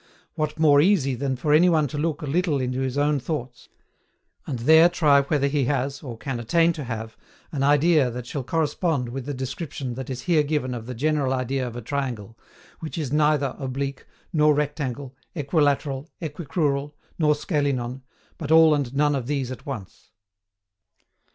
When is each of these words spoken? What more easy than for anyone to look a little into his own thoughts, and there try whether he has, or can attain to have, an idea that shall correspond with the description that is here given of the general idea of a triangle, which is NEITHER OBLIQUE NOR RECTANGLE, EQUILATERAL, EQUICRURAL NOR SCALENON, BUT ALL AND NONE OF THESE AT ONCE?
What 0.33 0.57
more 0.57 0.81
easy 0.81 1.13
than 1.13 1.35
for 1.35 1.53
anyone 1.53 1.87
to 1.89 1.97
look 1.99 2.23
a 2.23 2.25
little 2.25 2.59
into 2.59 2.79
his 2.79 2.97
own 2.97 3.19
thoughts, 3.19 3.69
and 4.47 4.57
there 4.57 4.89
try 4.89 5.21
whether 5.21 5.45
he 5.45 5.65
has, 5.65 6.01
or 6.01 6.17
can 6.17 6.39
attain 6.39 6.73
to 6.73 6.85
have, 6.85 7.15
an 7.51 7.61
idea 7.61 8.09
that 8.09 8.25
shall 8.25 8.43
correspond 8.43 9.09
with 9.09 9.27
the 9.27 9.33
description 9.35 9.93
that 9.93 10.09
is 10.09 10.23
here 10.23 10.41
given 10.41 10.73
of 10.73 10.87
the 10.87 10.95
general 10.95 11.31
idea 11.35 11.67
of 11.67 11.75
a 11.75 11.83
triangle, 11.83 12.35
which 12.79 12.97
is 12.97 13.11
NEITHER 13.13 13.53
OBLIQUE 13.59 14.05
NOR 14.33 14.55
RECTANGLE, 14.55 15.15
EQUILATERAL, 15.35 16.09
EQUICRURAL 16.19 16.95
NOR 17.19 17.35
SCALENON, 17.35 18.01
BUT 18.39 18.51
ALL 18.51 18.73
AND 18.73 18.95
NONE 18.95 19.13
OF 19.13 19.27
THESE 19.27 19.51
AT 19.51 19.67
ONCE? 19.67 20.09